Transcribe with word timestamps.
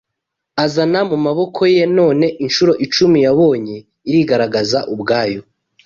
Azana 0.63 0.99
mu 1.09 1.17
maboko 1.25 1.59
ye; 1.75 1.83
none, 1.97 2.25
inshuro 2.45 2.73
icumi 2.85 3.17
yabonye 3.25 3.75
irigaragaza 4.09 4.79
ubwayo 4.93 5.41